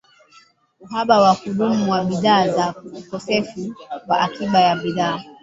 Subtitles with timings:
[0.85, 3.75] uhaba wa kudumu wa bidhaa na ukosefu
[4.07, 5.19] wa akiba ya bidhaa